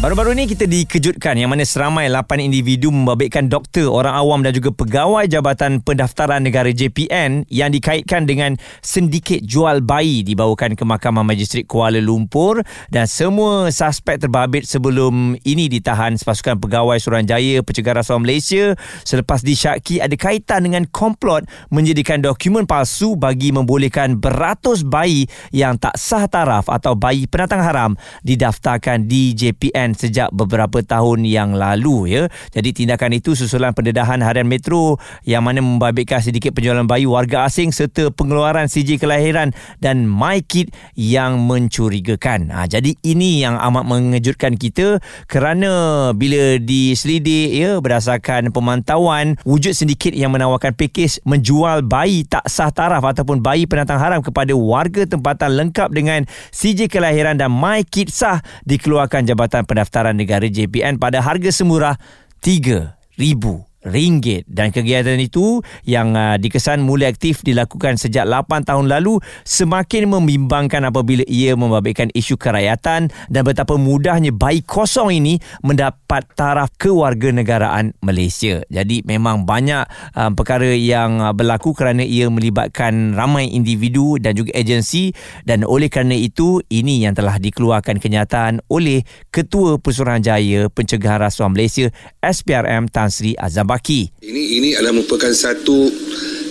[0.00, 4.72] Baru-baru ni kita dikejutkan yang mana seramai 8 individu membabitkan doktor, orang awam dan juga
[4.72, 11.68] pegawai Jabatan Pendaftaran Negara JPN yang dikaitkan dengan sindiket jual bayi dibawakan ke Mahkamah Magistrat
[11.68, 12.64] Kuala Lumpur.
[12.88, 18.72] Dan semua suspek terbabit sebelum ini ditahan sepasukan pegawai Suruhanjaya Pencegahan Rasuah Malaysia.
[19.04, 26.00] Selepas disyaki ada kaitan dengan komplot menjadikan dokumen palsu bagi membolehkan beratus bayi yang tak
[26.00, 31.96] sah taraf atau bayi penatang haram didaftarkan di JPN tindakan sejak beberapa tahun yang lalu
[32.06, 32.22] ya.
[32.54, 37.74] Jadi tindakan itu susulan pendedahan harian Metro yang mana membabitkan sedikit penjualan bayi warga asing
[37.74, 39.50] serta pengeluaran CJ kelahiran
[39.82, 42.50] dan MyKit yang mencurigakan.
[42.54, 50.14] Ha, jadi ini yang amat mengejutkan kita kerana bila diselidik ya berdasarkan pemantauan wujud sindiket
[50.14, 55.56] yang menawarkan pakej menjual bayi tak sah taraf ataupun bayi penatang haram kepada warga tempatan
[55.56, 56.20] lengkap dengan
[56.52, 61.96] CJ kelahiran dan MyKit sah dikeluarkan Jabatan Pendaftaran pendaftaran negara JPN pada harga semurah
[62.44, 64.44] RM3,000 ringgit.
[64.44, 70.92] Dan kegiatan itu yang uh, dikesan mula aktif dilakukan sejak 8 tahun lalu semakin membimbangkan
[70.92, 78.60] apabila ia membabitkan isu kerakyatan dan betapa mudahnya bayi kosong ini mendapat taraf kewarganegaraan Malaysia.
[78.68, 84.52] Jadi memang banyak uh, perkara yang uh, berlaku kerana ia melibatkan ramai individu dan juga
[84.52, 85.12] agensi.
[85.48, 91.88] Dan oleh kerana itu ini yang telah dikeluarkan kenyataan oleh Ketua Pesuruhanjaya Pencegahan Rasuah Malaysia
[92.20, 94.18] SPRM Tan Sri Azam Baki.
[94.18, 95.86] Ini ini adalah merupakan satu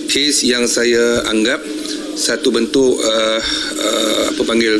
[0.07, 1.59] kes yang saya anggap
[2.15, 3.41] satu bentuk uh,
[3.75, 4.79] uh, apa panggil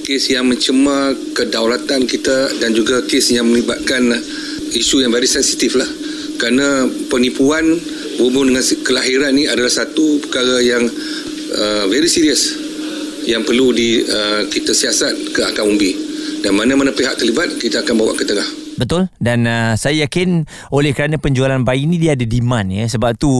[0.00, 4.08] kes yang mencemar kedaulatan kita dan juga kes yang melibatkan
[4.72, 5.88] isu yang very sensitif lah.
[6.40, 7.76] Kerana penipuan
[8.16, 10.88] berhubung dengan kelahiran ini adalah satu perkara yang
[11.60, 12.56] uh, very serious
[13.28, 15.92] yang perlu di uh, kita siasat ke akar umbi.
[16.40, 18.65] Dan mana-mana pihak terlibat kita akan bawa ke tengah.
[18.76, 19.08] Betul?
[19.16, 22.84] Dan uh, saya yakin oleh kerana penjualan bayi ni dia ada demand ya.
[22.84, 23.30] Sebab tu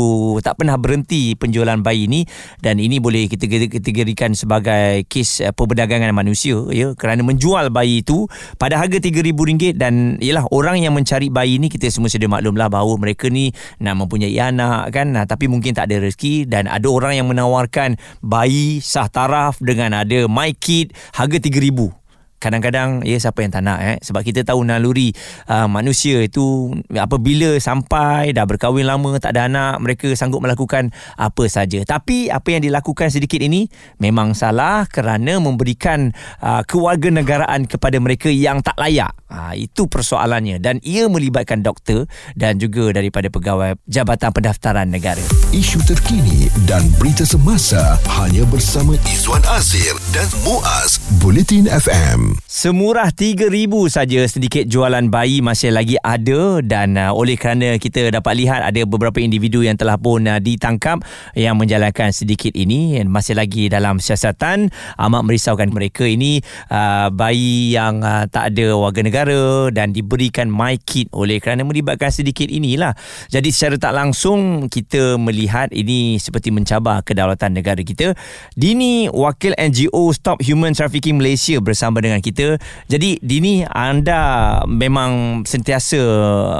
[0.40, 2.24] tak pernah berhenti penjualan bayi ni.
[2.60, 6.96] Dan ini boleh kita kategorikan sebagai kes uh, perdagangan manusia ya.
[6.96, 8.24] Kerana menjual bayi itu
[8.56, 12.96] pada harga RM3000 dan ialah orang yang mencari bayi ni kita semua sedia maklumlah bahawa
[12.96, 15.12] mereka ni nak mempunyai anak kan?
[15.12, 19.92] Nah, tapi mungkin tak ada rezeki dan ada orang yang menawarkan bayi sah taraf dengan
[20.00, 22.05] ada my kid harga RM3000
[22.38, 23.96] kadang-kadang ya siapa yang tak nak eh.
[24.02, 25.12] Sebab kita tahu naluri
[25.48, 31.44] uh, manusia itu apabila sampai dah berkahwin lama tak ada anak mereka sanggup melakukan apa
[31.48, 31.82] saja.
[31.82, 33.68] Tapi apa yang dilakukan sedikit ini
[34.00, 39.12] memang salah kerana memberikan uh, kewarganegaraan kepada mereka yang tak layak.
[39.26, 40.62] Uh, itu persoalannya.
[40.62, 42.06] Dan ia melibatkan doktor
[42.38, 45.22] dan juga daripada pegawai Jabatan Pendaftaran Negara.
[45.50, 53.72] Isu terkini dan berita semasa hanya bersama Izwan Azir dan Muaz Bulletin FM Semurah RM3,000
[53.90, 58.82] saja sedikit jualan bayi masih lagi ada dan uh, oleh kerana kita dapat lihat ada
[58.88, 61.02] beberapa individu yang telah pun uh, ditangkap
[61.36, 68.00] yang menjalankan sedikit ini masih lagi dalam siasatan amat merisaukan mereka ini uh, bayi yang
[68.00, 72.94] uh, tak ada warga negara dan diberikan my kit oleh kerana melibatkan sedikit inilah.
[73.28, 78.16] Jadi secara tak langsung kita melihat ini seperti mencabar kedaulatan negara kita.
[78.56, 82.48] Dini wakil NGO Stop Human Trafficking Malaysia bersama dengan dengan kita.
[82.88, 86.00] Jadi Dini anda memang sentiasa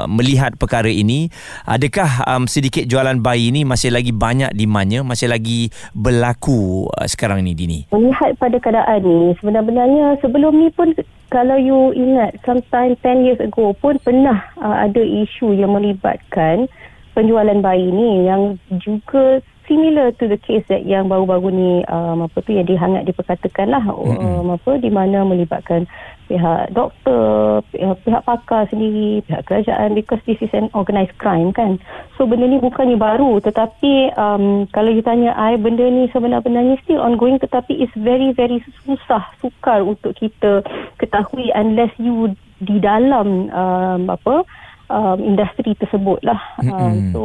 [0.05, 1.33] melihat perkara ini.
[1.65, 7.41] Adakah um, sedikit jualan bayi ini masih lagi banyak demandnya, masih lagi berlaku uh, sekarang
[7.41, 7.79] ini Dini?
[7.89, 10.93] Melihat pada keadaan ini sebenarnya sebelum ni pun
[11.33, 16.69] kalau you ingat sometime 10 years ago pun pernah uh, ada isu yang melibatkan
[17.17, 22.39] penjualan bayi ni yang juga similar to the case that yang baru-baru ni um, apa
[22.41, 24.41] tu yang dihangat diperkatakan lah mm-hmm.
[24.41, 25.85] um, apa di mana melibatkan
[26.31, 31.75] pihak doktor pihak, pihak pakar sendiri pihak kerajaan because this is an organised crime kan
[32.15, 37.03] so benda ni bukannya baru tetapi um, kalau you tanya I benda ni sebenarnya still
[37.03, 40.63] ongoing tetapi it's very very susah sukar untuk kita
[40.99, 44.47] ketahui unless you di dalam um, apa
[44.89, 46.71] um, industri tersebut lah mm-hmm.
[46.73, 47.21] um, so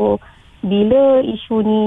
[0.62, 1.80] bila isu ni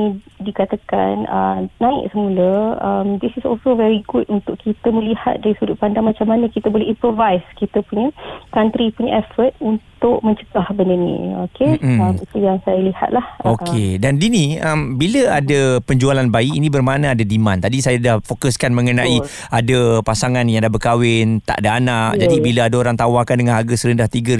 [0.44, 5.80] dikatakan uh, naik semula um, this is also very good untuk kita melihat dari sudut
[5.80, 8.12] pandang macam mana kita boleh improvise kita punya
[8.52, 11.34] country punya effort untuk untuk mencegah benda ni.
[11.50, 11.98] Okey, Mm-mm.
[11.98, 13.26] um, itu yang saya lihat lah.
[13.42, 17.66] Okey, dan Dini, um, bila ada penjualan bayi ini bermakna ada demand.
[17.66, 19.50] Tadi saya dah fokuskan mengenai Betul.
[19.50, 22.22] ada pasangan yang dah berkahwin, tak ada anak.
[22.22, 22.30] Ya.
[22.30, 24.38] Jadi bila ada orang tawarkan dengan harga serendah 3000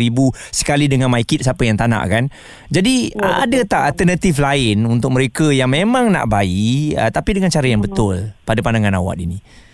[0.54, 2.30] sekali dengan My Kid siapa yang tak nak kan?
[2.70, 7.50] Jadi Ya, ada tak alternatif lain untuk mereka yang memang nak bayi uh, tapi dengan
[7.50, 7.90] cara yang Hmm.
[7.90, 8.16] betul
[8.46, 9.65] pada pandangan awak Dini?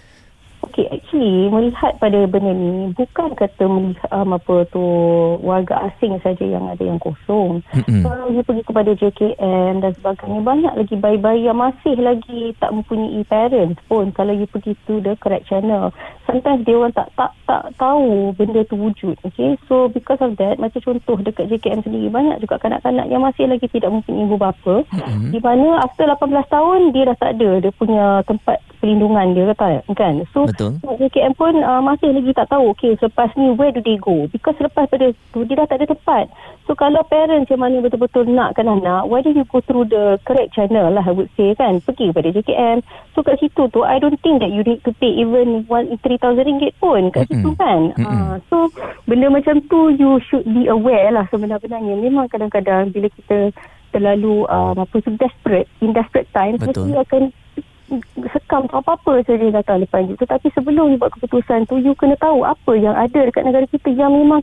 [0.81, 4.81] Okey, actually melihat pada benda ni bukan kata melihat um, apa tu
[5.45, 7.61] warga asing saja yang ada yang kosong.
[7.85, 13.21] Kalau you pergi kepada JKM dan sebagainya banyak lagi bayi-bayi yang masih lagi tak mempunyai
[13.29, 15.93] parents pun kalau you pergi to the correct channel.
[16.25, 19.13] Sometimes dia orang tak tak tak tahu benda tu wujud.
[19.21, 23.45] Okay, so because of that macam contoh dekat JKM sendiri banyak juga kanak-kanak yang masih
[23.45, 24.75] lagi tidak mempunyai ibu bapa.
[24.89, 25.29] Mm-mm.
[25.29, 29.85] Di mana after 18 tahun dia dah tak ada dia punya tempat perlindungan dia kata
[29.93, 30.25] kan.
[30.33, 30.81] So Betul.
[30.81, 34.57] JKM pun uh, masih lagi tak tahu okay selepas ni where do they go because
[34.57, 36.25] selepas pada tu dia dah tak ada tempat
[36.65, 40.55] so kalau parents yang mana betul-betul nakkan anak why don't you go through the correct
[40.57, 42.81] channel lah I would say kan pergi kepada JKM
[43.13, 46.41] so kat situ tu I don't think that you need to pay even one 3,000
[46.41, 47.59] ringgit pun kat situ Mm-mm.
[47.59, 48.07] kan Mm-mm.
[48.07, 48.71] uh, so
[49.05, 53.53] benda macam tu you should be aware lah sebenarnya memang kadang-kadang bila kita
[53.91, 56.87] terlalu um, apa tu desperate in desperate times Betul.
[56.87, 57.23] mesti akan
[58.31, 60.15] sekam apa-apa saja datang depan you.
[60.15, 63.91] Tetapi sebelum you buat keputusan tu, you kena tahu apa yang ada dekat negara kita
[63.91, 64.39] yang memang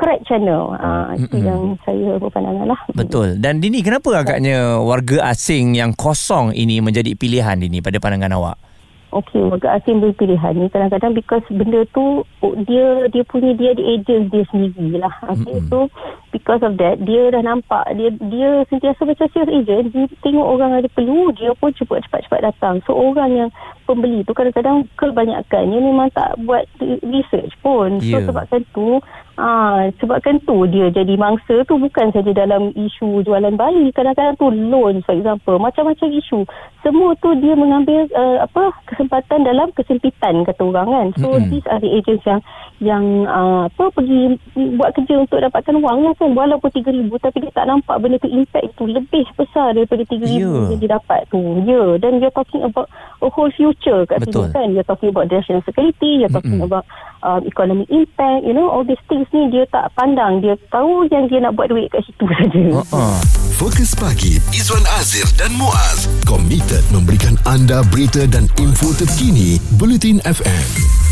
[0.00, 0.72] correct channel.
[0.80, 1.44] Ah, itu Mm-mm.
[1.44, 2.80] yang saya berpandangan lah.
[2.96, 3.36] Betul.
[3.36, 8.69] Dan Dini, kenapa agaknya warga asing yang kosong ini menjadi pilihan Dini pada pandangan awak?
[9.10, 13.82] Okey, warga asing berpilihan ni kadang-kadang because benda tu oh, dia dia punya dia ada
[13.82, 15.10] agent dia sendiri lah.
[15.34, 15.66] Okay, Mm-mm.
[15.66, 15.90] so
[16.30, 20.78] because of that dia dah nampak dia dia sentiasa macam sales agent dia tengok orang
[20.78, 22.78] ada perlu dia pun cepat cepat-cepat datang.
[22.86, 23.50] So orang yang
[23.90, 26.62] pembeli tu kadang-kadang kebanyakannya memang tak buat
[27.02, 27.98] research pun.
[27.98, 28.22] So Ya.
[28.22, 29.02] sebabkan tu
[29.40, 34.52] Ah, sebabkan tu dia jadi mangsa tu bukan saja dalam isu jualan bayi kadang-kadang tu
[34.52, 36.44] loan for example macam-macam isu
[36.84, 41.48] semua tu dia mengambil uh, apa kesempatan dalam kesempitan kata orang kan so Mm-mm.
[41.48, 42.44] these are the agents yang
[42.84, 44.36] yang uh, apa pergi
[44.76, 48.28] buat kerja untuk dapatkan wang lah kan walaupun 3000 tapi dia tak nampak benda tu
[48.28, 50.52] impact tu lebih besar daripada 3000 Ya.
[50.68, 51.88] yang dia dapat tu ya yeah.
[51.96, 52.92] dan you're talking about
[53.24, 54.48] a whole future kat Betul.
[54.48, 56.68] sini kan you're talking about national security you're talking Mm-mm.
[56.68, 56.84] about
[57.24, 61.26] um, economic impact you know all these things ni dia tak pandang dia tahu yang
[61.26, 63.16] dia nak buat duit kat situ saja Uh-uh.
[63.56, 71.09] Fokus pagi Izwan Azir dan Muaz komited memberikan anda berita dan info terkini Bulletin FM.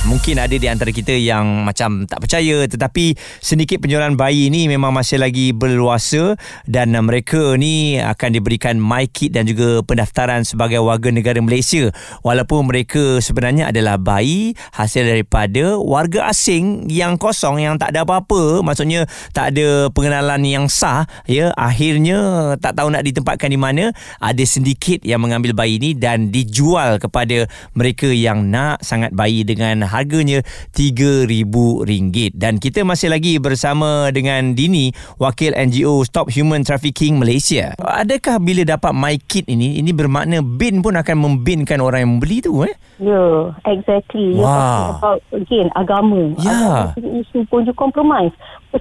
[0.00, 4.96] Mungkin ada di antara kita yang macam tak percaya tetapi sedikit penjualan bayi ni memang
[4.96, 11.12] masih lagi berluasa dan mereka ni akan diberikan my kit dan juga pendaftaran sebagai warga
[11.12, 11.92] negara Malaysia.
[12.24, 18.64] Walaupun mereka sebenarnya adalah bayi hasil daripada warga asing yang kosong yang tak ada apa-apa
[18.64, 19.04] maksudnya
[19.36, 25.04] tak ada pengenalan yang sah ya akhirnya tak tahu nak ditempatkan di mana ada sedikit
[25.04, 27.44] yang mengambil bayi ni dan dijual kepada
[27.76, 34.94] mereka yang nak sangat bayi dengan harganya RM3,000 dan kita masih lagi bersama dengan Dini
[35.18, 40.80] wakil NGO Stop Human Trafficking Malaysia adakah bila dapat my kit ini ini bermakna bin
[40.80, 44.36] pun akan membinkan orang yang membeli tu eh Ya, yeah, exactly.
[44.36, 45.00] Wow.
[45.00, 46.36] about, again, agama.
[46.36, 46.52] Ya.
[46.52, 48.28] Agama punya isu pun you compromise.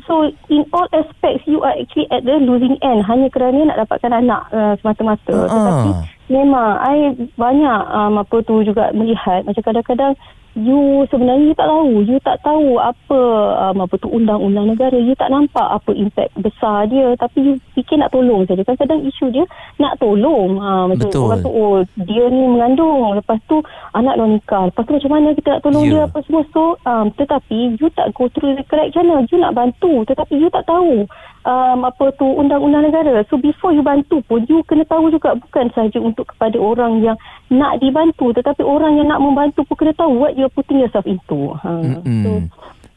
[0.03, 4.11] So, in all aspects, you are actually at the losing end hanya kerana nak dapatkan
[4.11, 5.31] anak uh, semata-mata.
[5.31, 5.47] Uh-uh.
[5.47, 5.89] Tetapi,
[6.35, 10.19] memang, I banyak um, apa tu juga melihat, macam kadang-kadang,
[10.59, 11.91] you sebenarnya you tak tahu.
[12.03, 13.19] You tak tahu apa
[13.67, 14.99] um, apa tu undang-undang negara.
[14.99, 17.15] You tak nampak apa impact besar dia.
[17.15, 18.61] Tapi you fikir nak tolong saja.
[18.61, 19.47] Kadang-kadang isu dia
[19.79, 20.59] nak tolong.
[20.59, 21.23] Ha, macam Betul.
[21.31, 23.15] orang tu oh dia ni mengandung.
[23.15, 23.63] Lepas tu
[23.95, 24.63] anak dah nikah.
[24.67, 25.91] Lepas tu macam mana kita nak tolong Ya.
[25.95, 26.43] dia apa semua.
[26.51, 29.23] So um, tetapi you tak go through the correct channel.
[29.25, 30.03] You nak bantu.
[30.05, 31.07] Tetapi you tak tahu
[31.49, 35.73] um, apa tu undang-undang negara so before you bantu pun you kena tahu juga bukan
[35.73, 37.17] sahaja untuk kepada orang yang
[37.49, 41.57] nak dibantu tetapi orang yang nak membantu pun kena tahu what you're putting yourself into
[41.57, 41.81] ha.
[41.81, 42.21] Mm-mm.
[42.21, 42.29] so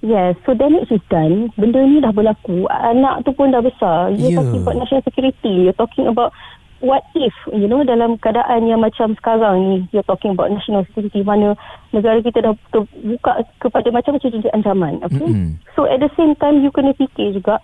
[0.02, 1.54] Yes, so damage is done.
[1.54, 2.66] Benda ni dah berlaku.
[2.66, 4.10] Anak tu pun dah besar.
[4.10, 4.42] You're Ya.
[4.42, 5.70] talking about national security.
[5.70, 6.34] You're talking about
[6.82, 11.22] what if, you know, dalam keadaan yang macam sekarang ni, you're talking about national security,
[11.22, 11.54] mana
[11.94, 14.98] negara kita dah terbuka kepada macam-macam jenis ancaman.
[15.06, 15.22] Okay?
[15.22, 15.54] Mm-mm.
[15.78, 17.62] So at the same time, you kena fikir juga,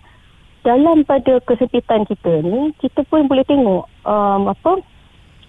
[0.61, 4.83] dalam pada kesempitan kita ni, kita pun boleh tengok um, apa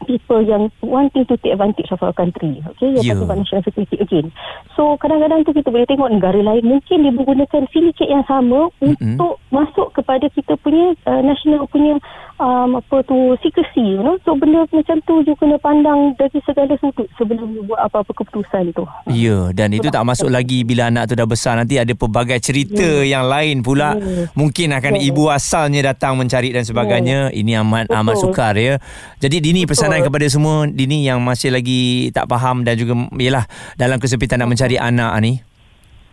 [0.09, 2.65] people yang wanting to take advantage of our country.
[2.75, 3.13] Okay, you're Ya.
[3.13, 4.33] talking about national security again.
[4.73, 8.97] So kadang-kadang tu kita boleh tengok negara lain mungkin dia menggunakan syndicate yang sama Mm-mm.
[8.97, 12.01] untuk masuk kepada kita punya uh, national punya
[12.41, 16.73] um, apa tu secrecy you know so benda macam tu you kena pandang dari segala
[16.81, 21.11] sudut sebelum you buat apa-apa keputusan tu Ya, dan itu tak masuk lagi bila anak
[21.11, 23.93] tu dah besar nanti ada pelbagai cerita yang lain pula.
[23.99, 24.31] Ya.
[24.33, 25.03] Mungkin akan Ya.
[25.13, 27.29] ibu asalnya datang mencari dan sebagainya.
[27.35, 27.99] Ini amat Betul.
[28.01, 28.79] amat sukar ya.
[29.19, 29.77] Jadi Dini Betul.
[29.77, 33.45] pesanan kepada semua Dini yang masih lagi tak faham dan juga yalah
[33.77, 35.33] dalam kesempitan nak mencari anak ni.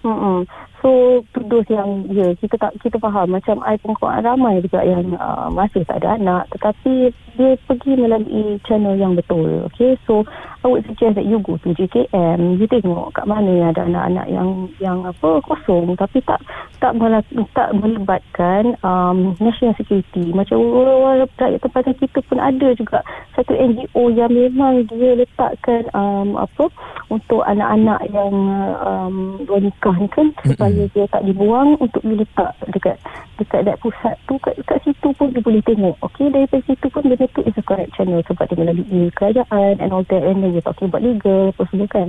[0.03, 0.46] Mm-mm.
[0.81, 3.34] So those yang ya kita tak kita faham.
[3.34, 6.46] Macam I pun ramai juga yang uh, masih tak ada anak.
[6.53, 9.65] Tetapi dia pergi melalui channel yang betul.
[9.74, 9.98] Okay?
[10.05, 10.22] So
[10.62, 14.50] I would suggest that you go to JKM you tengok kat mana ada anak-anak yang
[14.77, 15.98] yang apa kosong.
[15.98, 16.41] Tapi tak
[16.77, 16.93] tak
[17.57, 20.29] tak melibatkan um, national security.
[20.34, 21.25] Macam orang-orang
[21.57, 23.01] tempatan kita pun ada juga
[23.34, 26.69] satu NGO yang memang dia letakkan um, apa
[27.10, 28.34] untuk anak-anak yang
[28.84, 29.15] um,
[29.48, 30.27] luar nikah ni kan
[30.67, 32.97] supaya dia tak dibuang untuk dia letak dekat
[33.38, 34.36] dekat that pusat tu.
[34.41, 35.95] Kat, kat situ pun dia boleh tengok.
[36.03, 39.91] Okey daripada situ pun benda tu is a correct channel sebab dia melalui kerajaan and
[39.93, 42.07] all that and then we're talking about legal apa semua kan.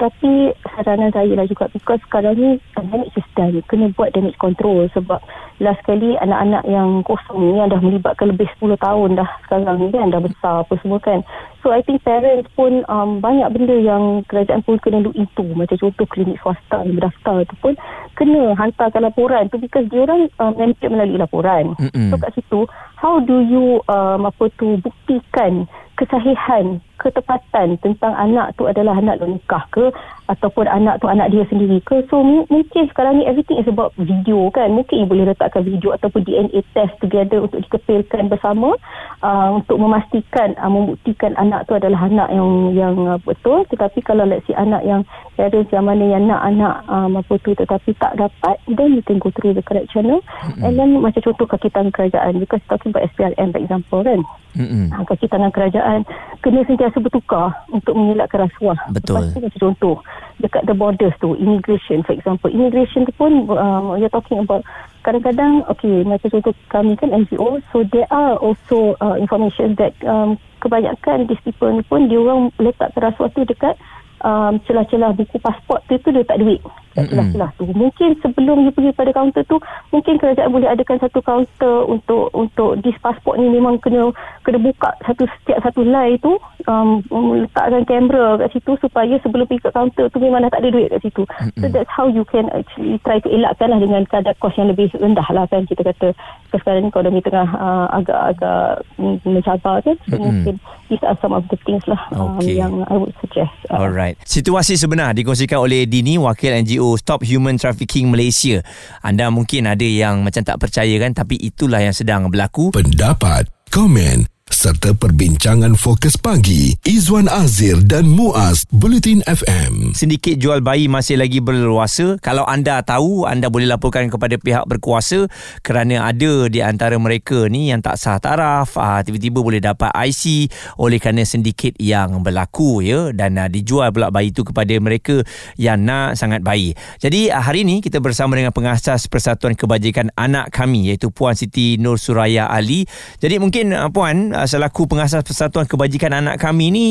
[0.00, 4.38] Tapi saranan saya lah juga because sekarang ni uh, damage is done kena buat damage
[4.40, 5.20] control sebab
[5.60, 9.92] last kali anak-anak yang kosong ni yang dah melibatkan lebih 10 tahun dah sekarang ni
[9.92, 11.20] kan dah besar apa semua kan
[11.60, 15.76] so I think parents pun um, banyak benda yang kerajaan pun kena look into macam
[15.76, 17.74] contoh klinik swasta yang berdaftar tu pun
[18.16, 22.08] kena hantarkan laporan tu because dia orang um, manage melalui laporan Mm-mm.
[22.08, 22.60] so kat situ
[22.96, 25.68] how do you um, apa tu buktikan
[26.00, 29.88] kesahihan ketepatan tentang anak tu adalah anak luar nikah ke
[30.28, 32.04] ataupun anak tu anak dia sendiri ke.
[32.12, 34.72] So m- mungkin sekarang ni everything is about video kan.
[34.72, 38.76] Mungkin you boleh letakkan video ataupun DNA test together untuk dikepilkan bersama
[39.24, 43.64] uh, untuk memastikan uh, membuktikan anak tu adalah anak yang yang uh, betul.
[43.68, 45.02] Tetapi kalau let's say anak yang
[45.40, 49.16] parents yang mana yang nak anak um, apa tu tetapi tak dapat then you can
[49.16, 50.20] go through the correct channel.
[50.20, 50.64] Mm-hmm.
[50.68, 54.20] and then macam contoh kaki tangan kerajaan because talking about SPRM for example kan
[54.56, 54.90] Mm-mm.
[54.90, 56.02] ha, kaki tangan kerajaan
[56.42, 58.78] kena sentiasa bertukar untuk mengelakkan rasuah.
[58.90, 59.22] Betul.
[59.22, 59.96] Lepas tu macam contoh
[60.40, 64.64] dekat the borders tu immigration for example immigration tu pun um, you're talking about
[65.04, 70.40] kadang-kadang okay macam contoh kami kan NGO so there are also uh, information that um,
[70.64, 73.76] kebanyakan these people ni pun dia orang letak rasuah tu dekat
[74.24, 76.60] um, celah-celah buku pasport tu tu dia tak duit.
[76.96, 77.64] Kat celah-celah tu.
[77.70, 79.62] Mungkin sebelum you pergi pada kaunter tu
[79.94, 84.10] mungkin kerajaan boleh adakan satu kaunter untuk untuk this pasport ni memang kena
[84.42, 86.36] kena buka satu setiap satu line tu
[86.70, 87.02] um,
[87.42, 90.88] letakkan kamera kat situ supaya sebelum pergi ke kaunter tu memang dah tak ada duit
[90.94, 91.22] kat situ
[91.58, 94.88] so that's how you can actually try to elakkan lah dengan kadar kos yang lebih
[94.94, 96.14] rendah lah kan kita kata
[96.54, 98.86] sekarang ni ekonomi tengah uh, agak-agak
[99.26, 100.46] mencabar kan so Mm-mm.
[100.46, 100.54] mungkin
[100.86, 102.56] these are some of the things lah um, Okay.
[102.56, 104.16] yang I would suggest uh, Alright.
[104.24, 108.62] Situasi sebenar dikongsikan oleh Dini, wakil NGO Stop Human Trafficking Malaysia.
[109.02, 112.72] Anda mungkin ada yang macam tak percaya kan tapi itulah yang sedang berlaku.
[112.72, 119.96] Pendapat, komen serta perbincangan fokus pagi Izwan Azir dan Muaz Bulletin FM.
[119.96, 122.20] Sindiket jual bayi masih lagi berleluasa.
[122.20, 125.32] Kalau anda tahu, anda boleh laporkan kepada pihak berkuasa
[125.64, 130.52] kerana ada di antara mereka ni yang tak sah taraf, ah, tiba-tiba boleh dapat IC
[130.76, 135.24] oleh kerana sindiket yang berlaku ya dan ah, dijual pula bayi itu kepada mereka
[135.56, 136.76] yang nak sangat bayi.
[137.00, 141.80] Jadi ah, hari ini kita bersama dengan pengasas Persatuan Kebajikan Anak kami iaitu Puan Siti
[141.80, 142.84] Nur Suraya Ali.
[143.24, 146.88] Jadi mungkin Puan selaku pengasas Persatuan Kebajikan Anak kami ni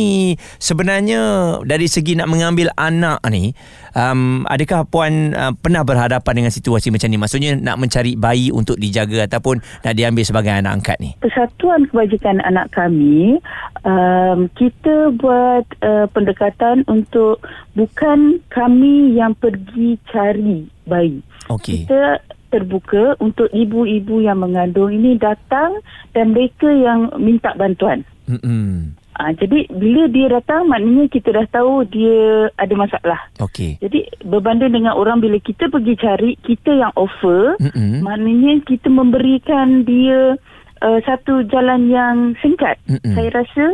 [0.63, 3.51] sebenarnya dari segi nak mengambil anak ni
[3.99, 7.19] um, adakah puan uh, pernah berhadapan dengan situasi macam ni?
[7.19, 11.11] Maksudnya nak mencari bayi untuk dijaga ataupun nak diambil sebagai anak angkat ni?
[11.19, 13.43] Persatuan Kebajikan Anak kami
[13.83, 17.43] um, kita buat uh, pendekatan untuk
[17.75, 21.19] bukan kami yang pergi cari bayi.
[21.51, 21.83] okey.
[21.85, 25.79] Kita terbuka untuk ibu-ibu yang mengandung ini datang
[26.13, 28.03] dan mereka yang minta bantuan.
[28.29, 33.19] hmm Uh, jadi bila dia datang maknanya kita dah tahu dia ada masalah.
[33.43, 37.99] okey Jadi berbanding dengan orang bila kita pergi cari, kita yang offer, Mm-mm.
[37.99, 40.39] maknanya kita memberikan dia
[40.81, 42.79] uh, satu jalan yang singkat.
[42.87, 43.15] Mm-mm.
[43.15, 43.65] Saya rasa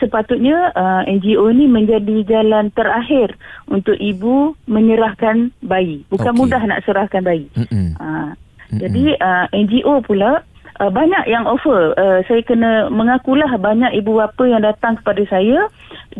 [0.00, 3.36] sepatutnya uh, NGO ni menjadi jalan terakhir
[3.68, 6.08] untuk ibu menyerahkan bayi.
[6.08, 6.40] Bukan Okey.
[6.40, 7.46] mudah nak serahkan bayi.
[7.56, 7.96] Mm-mm.
[8.00, 8.32] Uh,
[8.70, 10.46] jadi uh, NGO pula
[10.80, 11.92] Uh, banyak yang offer.
[11.92, 15.68] Uh, saya kena mengakulah banyak ibu bapa yang datang kepada saya.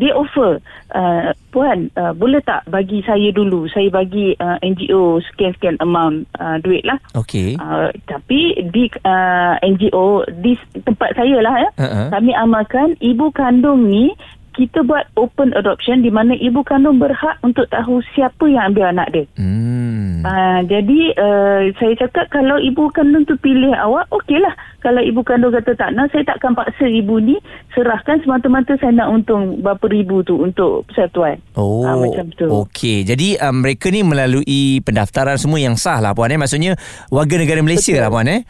[0.01, 0.57] Dia offer,
[0.97, 3.69] uh, Puan, uh, boleh tak bagi saya dulu?
[3.69, 6.97] Saya bagi uh, NGO sekian-sekian amount uh, duit lah.
[7.15, 11.71] okey Uh, tapi di uh, NGO, di tempat saya lah ya.
[11.77, 12.09] Uh-uh.
[12.15, 14.17] Kami amalkan ibu kandung ni,
[14.61, 19.09] kita buat open adoption di mana ibu kandung berhak untuk tahu siapa yang ambil anak
[19.09, 19.25] dia.
[19.41, 20.21] Hmm.
[20.21, 24.53] Uh, jadi uh, saya cakap kalau ibu kandung tu pilih awak, okeylah.
[24.81, 27.41] Kalau ibu kandung kata tak nak, saya takkan paksa ibu ni
[27.73, 31.41] serahkan semata-mata saya nak untung berapa ribu tu untuk persatuan.
[31.57, 32.45] Oh, Ah, macam tu.
[32.45, 33.09] okey.
[33.09, 36.37] Jadi um, mereka ni melalui pendaftaran semua yang sah lah puan eh.
[36.37, 36.77] Maksudnya
[37.09, 38.05] warga negara Malaysia Betul.
[38.05, 38.41] lah puan eh.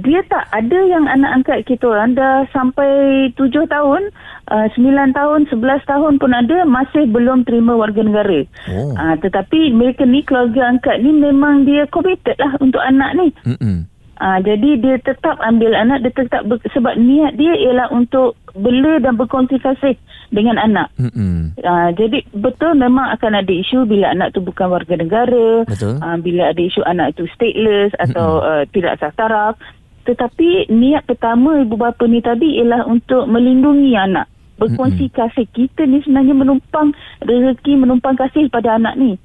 [0.00, 4.08] Dia tak ada yang anak angkat kita orang dah sampai tujuh tahun,
[4.48, 8.48] uh, 9 tahun, 11 tahun pun ada masih belum terima warga negara.
[8.72, 8.96] Oh.
[8.96, 13.28] Uh, tetapi mereka ni keluarga angkat ni memang dia committed lah untuk anak ni.
[13.44, 13.78] Mm-mm.
[14.22, 19.02] Uh, jadi dia tetap ambil anak, dia tetap ber, sebab niat dia ialah untuk bela
[19.02, 19.98] dan berkongsi kasih
[20.30, 20.94] dengan anak.
[20.94, 21.58] Mm-mm.
[21.58, 25.98] Uh, jadi betul memang akan ada isu bila anak tu bukan warga negara, Betul.
[25.98, 29.58] Uh, bila ada isu anak tu stateless atau uh, tidak sah taraf.
[30.02, 34.26] Tetapi niat pertama ibu bapa ni tadi ialah untuk melindungi anak.
[34.58, 35.46] Berkongsi kasih.
[35.50, 39.18] Kita ni sebenarnya menumpang rezeki, menumpang kasih pada anak ni.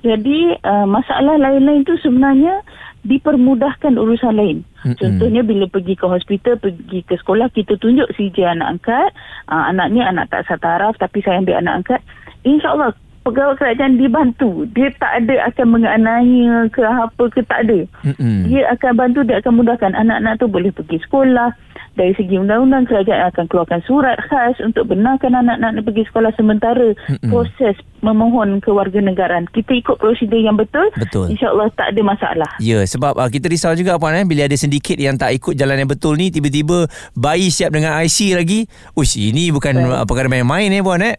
[0.00, 2.62] Jadi uh, masalah lain-lain tu sebenarnya
[3.04, 4.58] dipermudahkan urusan lain.
[4.84, 4.96] Mm-mm.
[4.96, 9.10] Contohnya bila pergi ke hospital, pergi ke sekolah, kita tunjuk CJ anak angkat.
[9.50, 12.00] Uh, anak ni anak tak sah taraf tapi saya ambil anak angkat.
[12.46, 14.64] InsyaAllah pegawai kerajaan dibantu.
[14.72, 17.84] Dia tak ada akan menganiaya ke apa ke tak ada.
[18.06, 18.48] Mm-mm.
[18.48, 21.52] Dia akan bantu, dia akan mudahkan anak-anak tu boleh pergi sekolah.
[21.90, 27.28] Dari segi undang-undang kerajaan akan keluarkan surat khas untuk benarkan anak-anak pergi sekolah sementara Mm-mm.
[27.28, 29.50] proses memohon kewarganegaraan.
[29.50, 30.86] Kita ikut prosedur yang betul.
[30.96, 31.34] Betul.
[31.34, 32.50] InsyaAllah tak ada masalah.
[32.62, 35.82] Ya, sebab uh, kita risau juga puan eh bila ada sindiket yang tak ikut jalan
[35.82, 38.64] yang betul ni tiba-tiba bayi siap dengan IC lagi.
[38.96, 41.18] Ush, ini bukan uh, perkara main-main eh puan eh.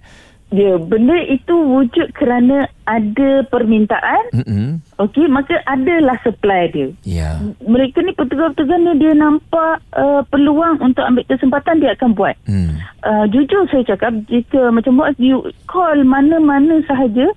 [0.51, 4.35] Ya, benda itu wujud kerana ada permintaan.
[4.35, 4.83] Mm-mm.
[4.99, 6.91] Okey, maka adalah supply dia.
[7.07, 7.39] Ya.
[7.63, 12.35] Mereka ni petugas-petugas ni dia nampak uh, peluang untuk ambil kesempatan dia akan buat.
[12.43, 12.83] Hmm.
[12.99, 15.39] Uh, jujur saya cakap jika macam buat you
[15.71, 17.31] call mana-mana sahaja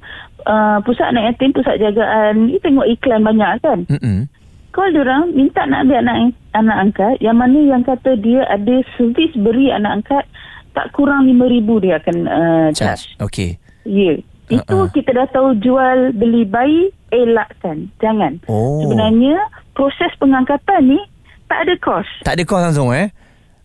[0.50, 3.86] uh, pusat anak yatim, pusat jagaan, you tengok iklan banyak kan.
[3.94, 4.26] Mm-mm.
[4.74, 9.30] Call diorang minta nak ambil anak anak angkat yang mana yang kata dia ada servis
[9.38, 10.26] beri anak angkat
[10.74, 13.06] tak kurang RM5,000 dia akan uh, charge.
[13.08, 13.22] Charge.
[13.22, 13.50] Okey.
[13.86, 14.14] Ya.
[14.52, 14.92] Itu Uh-uh.
[14.92, 17.88] kita dah tahu jual beli bayi elakkan.
[18.02, 18.42] Jangan.
[18.50, 18.84] Oh.
[18.84, 19.38] Sebenarnya
[19.72, 21.00] proses pengangkatan ni
[21.48, 22.08] tak ada kos.
[22.26, 23.08] Tak ada kos langsung eh.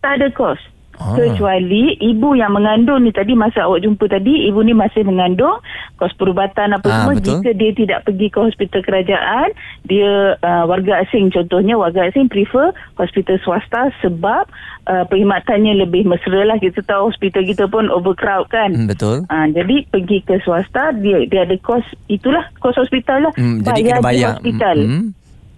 [0.00, 0.60] Tak ada kos.
[1.00, 1.16] Ah.
[1.16, 5.56] Kecuali ibu yang mengandung ni tadi masa awak jumpa tadi ibu ni masih mengandung
[5.96, 7.40] kos perubatan apa Ah, semua betul.
[7.40, 9.48] jika dia tidak pergi ke hospital kerajaan
[9.82, 14.44] dia uh, warga asing contohnya warga asing prefer hospital swasta sebab
[14.86, 19.24] uh, perkhidmatannya lebih mesra lah kita tahu hospital kita pun overcrowd kan Hmm, betul.
[19.26, 23.80] Ah, jadi pergi ke swasta dia dia ada kos itulah kos hospital lah Hmm, jadi
[23.82, 24.30] kena di bayar.
[24.36, 25.06] hospital Hmm.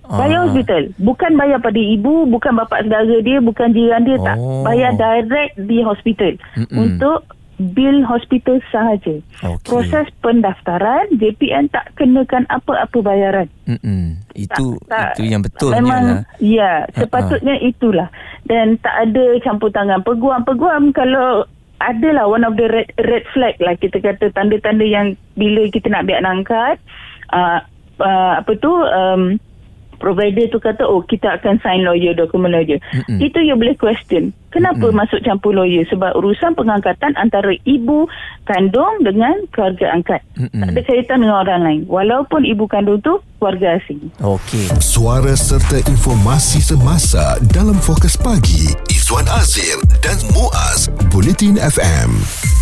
[0.03, 0.45] Bayar Ah.
[0.51, 0.83] hospital.
[0.99, 4.19] Bukan bayar pada ibu, bukan bapa saudara dia, bukan jiran dia.
[4.19, 4.37] Tak.
[4.37, 4.67] Oh.
[4.67, 6.35] Bayar direct di hospital.
[6.59, 6.75] Mm-mm.
[6.75, 7.23] Untuk
[7.63, 9.23] bil hospital sahaja.
[9.47, 9.63] Okey.
[9.71, 13.47] Proses pendaftaran, JPN tak kenakan apa-apa bayaran.
[13.71, 14.19] Mm-mm.
[14.35, 16.23] Itu tak, itu yang betulnya memang, lah.
[16.43, 18.11] Ya, sepatutnya itulah.
[18.43, 20.03] Dan tak ada campur tangan.
[20.03, 21.47] Peguam-peguam kalau
[21.83, 26.07] adalah one of the red, red flag lah kita kata tanda-tanda yang bila kita nak
[26.07, 26.77] anak angkat
[27.35, 27.59] uh,
[27.99, 29.35] uh, apa tu um,
[30.03, 33.23] provider tu kata oh kita akan sign lawyer dokumen lawyer Mm-mm.
[33.23, 34.99] itu you boleh question kenapa Mm-mm.
[34.99, 38.11] masuk campur lawyer sebab urusan pengangkatan antara ibu
[38.45, 40.59] kandung dengan keluarga angkat Mm-mm.
[40.59, 44.71] tak ada kaitan dengan orang lain walaupun ibu kandung tu warga asing Okey.
[44.79, 52.62] Suara serta informasi semasa dalam Fokus Pagi Izwan Azir dan Muaz Bulletin FM.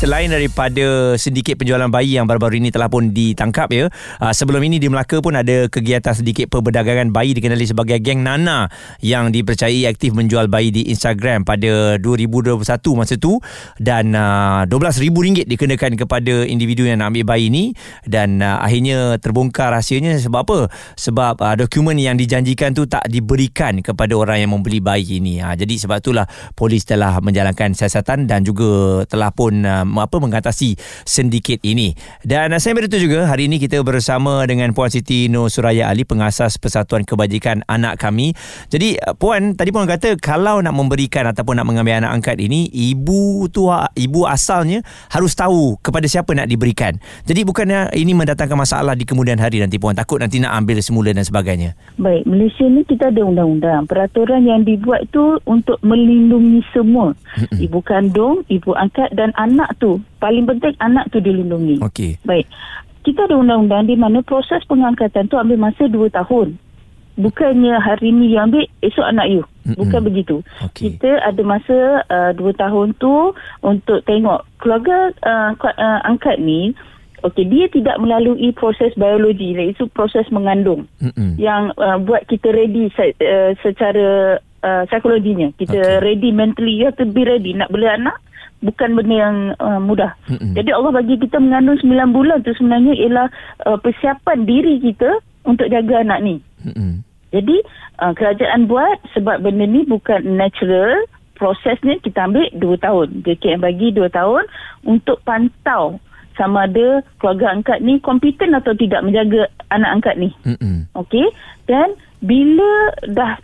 [0.00, 3.92] Selain daripada sindiket penjualan bayi yang baru-baru ini telah pun ditangkap ya.
[4.16, 8.72] Uh, sebelum ini di Melaka pun ada kegiatan sedikit perdagangan bayi dikenali sebagai geng Nana
[9.04, 12.64] yang dipercayai aktif menjual bayi di Instagram pada 2021
[12.96, 13.44] masa tu
[13.76, 17.76] dan uh, RM12,000 dikenakan kepada individu yang nak ambil bayi ni
[18.08, 20.58] dan uh, akhirnya terbongkar rahsianya sebab apa?
[20.96, 25.44] Sebab dokumen yang dijanjikan tu tak diberikan kepada orang yang membeli bayi ini.
[25.44, 26.24] Jadi sebab itulah
[26.56, 31.96] polis telah menjalankan siasatan dan juga telah pun apa mengatasi sindiket ini.
[32.22, 36.60] Dan saya berita juga hari ini kita bersama dengan Puan Siti Nur Suraya Ali pengasas
[36.60, 38.30] Persatuan Kebajikan Anak Kami.
[38.70, 42.68] Jadi uh, puan tadi puan kata kalau nak memberikan ataupun nak mengambil anak angkat ini
[42.70, 47.00] ibu tu uh, ibu asalnya harus tahu kepada siapa nak diberikan.
[47.24, 51.10] Jadi bukannya ini mendatangkan masalah di kemudian hari nanti puan takut nanti nak ambil semula
[51.16, 51.72] dan sebagainya.
[51.96, 53.88] Baik, Malaysia ni kita ada undang-undang.
[53.88, 57.16] Peraturan yang dibuat tu untuk melindungi semua.
[57.64, 59.98] ibu kandung, ibu angkat dan anak tu.
[60.20, 61.80] Paling penting anak tu dilindungi.
[61.80, 62.20] Okey.
[62.22, 62.44] Baik.
[63.00, 66.60] Kita ada undang-undang di mana proses pengangkatan tu ambil masa 2 tahun.
[67.18, 69.42] bukannya hari ni you ambil esok anak you
[69.76, 70.96] bukan begitu Okey.
[70.96, 76.72] kita ada masa uh, dua tahun tu untuk tengok keluarga uh, uh, angkat ni
[77.20, 81.36] Okey, dia tidak melalui proses biologi, iaitu proses mengandung Mm-mm.
[81.36, 85.52] yang uh, buat kita ready se- uh, secara uh, psikologinya.
[85.60, 87.52] Kita ready mentally, you have to be ready.
[87.52, 88.16] Nak bela anak
[88.60, 90.12] bukan benda yang uh, mudah.
[90.28, 90.52] Mm-mm.
[90.52, 93.28] Jadi Allah bagi kita mengandung 9 bulan tu sebenarnya ialah
[93.66, 96.36] uh, persiapan diri kita untuk jaga anak ni.
[96.64, 97.00] Mm-mm.
[97.30, 97.56] Jadi
[98.02, 103.08] uh, kerajaan buat sebab benda ni bukan natural, prosesnya kita ambil 2 tahun.
[103.24, 104.44] JKM bagi 2 tahun
[104.84, 105.96] untuk pantau
[106.36, 110.30] sama ada keluarga angkat ni kompeten atau tidak menjaga anak angkat ni.
[110.44, 110.88] Mm-mm.
[110.96, 111.28] Okey.
[111.64, 113.40] Dan bila dah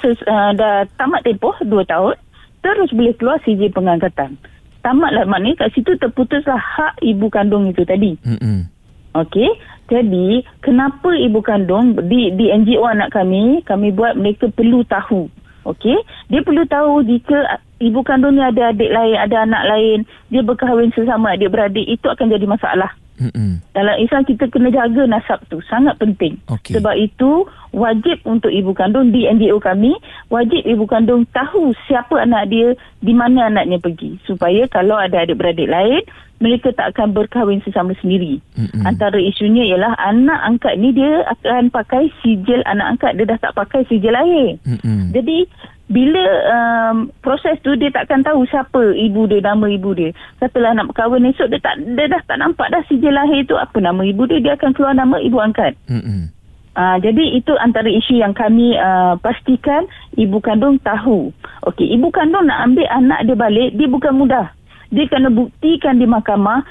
[0.00, 2.16] ses, uh, dah tamat tempoh 2 tahun,
[2.64, 4.40] terus boleh keluar CJ pengangkatan.
[4.84, 8.20] Tamatlah maknanya kat situ terputuslah hak ibu kandung itu tadi.
[8.20, 8.68] Mm-mm.
[9.16, 9.48] Okey.
[9.88, 15.32] Jadi, kenapa ibu kandung di di NGO anak kami, kami buat mereka perlu tahu.
[15.64, 15.96] Okey.
[16.28, 19.98] Dia perlu tahu jika ibu kandung ni ada adik lain, ada anak lain,
[20.30, 22.90] dia berkahwin sesama adik-beradik, itu akan jadi masalah.
[23.14, 23.62] Mm-mm.
[23.70, 26.34] Dalam Islam kita kena jaga nasab tu sangat penting.
[26.50, 26.74] Okey.
[26.74, 29.94] Sebab itu wajib untuk ibu kandung di NGO kami
[30.34, 35.70] wajib ibu kandung tahu siapa anak dia, di mana anaknya pergi supaya kalau ada adik-beradik
[35.70, 36.02] lain
[36.42, 38.42] mereka tak akan berkahwin sesama sendiri.
[38.58, 38.82] Mm-mm.
[38.82, 43.54] Antara isunya ialah anak angkat ni dia akan pakai sijil anak angkat dia dah tak
[43.54, 44.58] pakai sijil lahir.
[44.66, 45.14] Mm-mm.
[45.14, 45.46] Jadi
[45.84, 50.16] bila um, proses tu dia takkan tahu siapa ibu dia, nama ibu dia.
[50.40, 53.76] Katalah nak berkahwin esok dia tak dia dah tak nampak dah sijil lahir tu apa
[53.84, 55.76] nama ibu dia, dia akan keluar nama ibu angkat.
[55.92, 56.32] Mm-mm.
[56.74, 59.86] Uh, jadi itu antara isu yang kami uh, pastikan
[60.18, 61.30] ibu kandung tahu.
[61.70, 64.50] Okey, ibu kandung nak ambil anak dia balik, dia bukan mudah.
[64.92, 66.64] Dia kena buktikan di mahkamah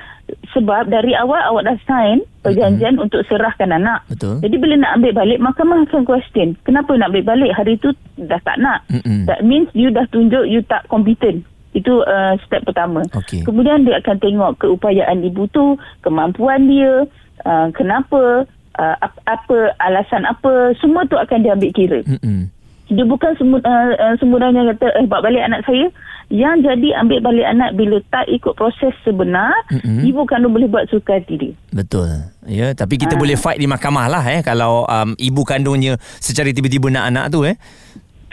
[0.55, 3.05] sebab dari awal awak dah sign perjanjian mm-hmm.
[3.05, 4.03] untuk serahkan anak.
[4.07, 4.39] Betul.
[4.39, 6.55] Jadi bila nak ambil balik, mahkamah akan question.
[6.63, 7.51] Kenapa nak ambil balik?
[7.55, 8.87] Hari tu dah tak nak.
[8.87, 9.27] Mm-mm.
[9.27, 11.43] That means you dah tunjuk you tak competent.
[11.73, 13.01] Itu uh, step pertama.
[13.17, 13.41] Okey.
[13.43, 15.73] Kemudian dia akan tengok keupayaan ibu tu,
[16.05, 17.09] kemampuan dia,
[17.49, 18.45] uh, kenapa,
[18.77, 21.99] uh, apa, apa alasan apa, semua tu akan diambil kira.
[22.05, 22.47] Mm-mm.
[22.91, 25.87] Dia bukan semua uh, uh, semuranya kata eh bawa balik anak saya.
[26.31, 30.07] Yang jadi ambil balik anak bila tak ikut proses sebenar, Mm-mm.
[30.07, 31.53] ibu kandung boleh buat suka hati dia.
[31.69, 32.09] Betul.
[32.47, 33.21] Ya, tapi kita Ah.
[33.21, 37.43] boleh fight di mahkamah lah eh kalau um, ibu kandungnya secara tiba-tiba nak anak tu
[37.45, 37.59] eh.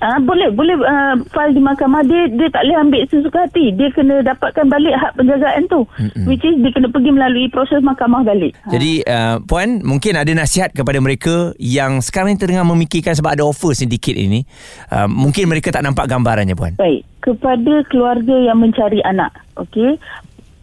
[0.01, 3.69] Ah boleh boleh uh, file di mahkamah dia dia tak boleh ambil sesuka hati.
[3.77, 5.85] Dia kena dapatkan balik hak penjagaan tu.
[6.01, 6.25] Mm-mm.
[6.25, 8.57] Which is dia kena pergi melalui proses mahkamah balik.
[8.65, 8.73] Ha.
[8.73, 13.45] Jadi uh, puan mungkin ada nasihat kepada mereka yang sekarang ni tengah memikirkan sebab ada
[13.45, 14.49] offer sindiket ini.
[14.89, 16.81] Uh, mungkin mereka tak nampak gambarannya puan.
[16.81, 20.01] Baik, kepada keluarga yang mencari anak, okey,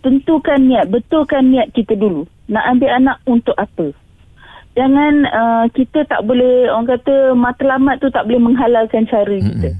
[0.01, 2.25] tentukan niat, betulkan niat kita dulu.
[2.49, 3.93] Nak ambil anak untuk apa?
[4.77, 9.73] Jangan uh, kita tak boleh, orang kata matlamat tu tak boleh menghalalkan cara kita.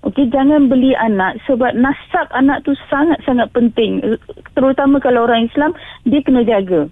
[0.00, 4.00] Okey, jangan beli anak sebab nasab anak tu sangat-sangat penting.
[4.58, 5.70] Terutama kalau orang Islam,
[6.02, 6.90] dia kena jaga.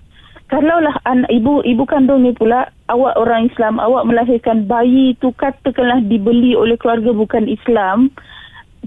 [0.48, 6.00] Kalaulah anak ibu ibu kandung ni pula awak orang Islam, awak melahirkan bayi tu katakanlah
[6.04, 8.12] dibeli oleh keluarga bukan Islam,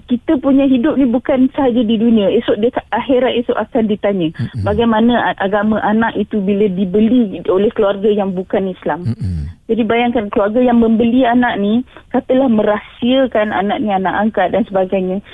[0.06, 2.30] kita punya hidup ni bukan sahaja di dunia.
[2.32, 4.62] Esok dia akhirat esok akan ditanya mm-hmm.
[4.66, 9.06] bagaimana agama anak itu bila dibeli oleh keluarga yang bukan Islam.
[9.06, 9.50] Mm-mm.
[9.70, 15.24] Jadi bayangkan keluarga yang membeli anak ni katalah merahsiakan anak ni anak angkat dan sebagainya.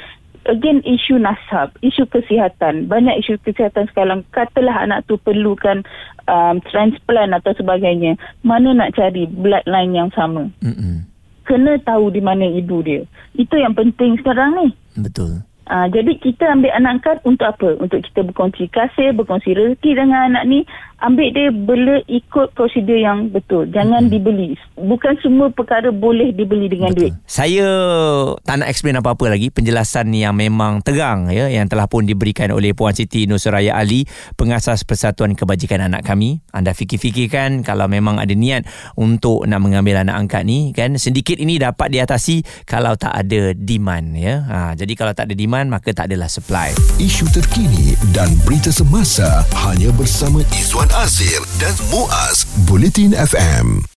[0.49, 2.89] Again isu nasab, isu kesihatan.
[2.89, 4.25] Banyak isu kesihatan sekarang.
[4.33, 5.85] Katalah anak tu perlukan
[6.25, 8.17] um, transplant atau sebagainya.
[8.41, 10.49] Mana nak cari bloodline yang sama?
[10.65, 11.05] Mm-mm.
[11.49, 13.09] Kena tahu di mana ibu dia.
[13.33, 14.69] Itu yang penting sekarang ni.
[15.01, 15.41] Betul.
[15.69, 17.69] Uh, jadi kita ambil anak angkat untuk apa?
[17.81, 20.69] Untuk kita berkongsi kasih, berkongsi rezeki dengan anak ni.
[20.99, 23.71] Ambil dia bela ikut prosedur yang betul.
[23.71, 24.59] Jangan dibeli.
[24.75, 27.15] Bukan semua perkara boleh dibeli dengan duit.
[27.23, 27.71] Saya
[28.43, 32.75] tak nak explain apa-apa lagi penjelasan yang memang terang ya yang telah pun diberikan oleh
[32.75, 36.43] Puan Siti Nusraya Ali pengasas Persatuan Kebajikan Anak kami.
[36.51, 38.67] Anda fikir-fikirkan kalau memang ada niat
[38.99, 44.19] untuk nak mengambil anak angkat ni kan sedikit ini dapat diatasi kalau tak ada demand
[44.19, 44.43] ya.
[44.51, 46.75] Ha, jadi kalau tak ada demand maka tak adalah supply.
[46.99, 53.88] Isu terkini dan berita semasa hanya bersama Izwan Azir dan Muaz Bulletin FM.